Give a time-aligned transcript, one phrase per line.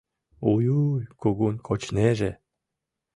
[0.51, 2.31] Уй-уй, кугун кочнеже!..